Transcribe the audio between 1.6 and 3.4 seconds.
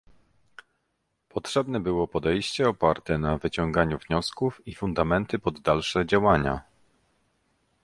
było podejście oparte na